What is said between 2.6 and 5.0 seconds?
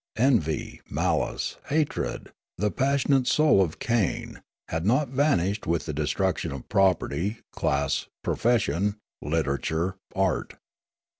passionate soul of Cain, had